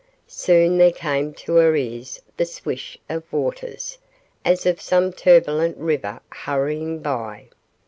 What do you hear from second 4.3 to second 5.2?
as of some